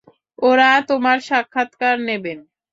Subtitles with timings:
[0.39, 2.39] ওরা তোমার সাক্ষাৎকার নেবেন।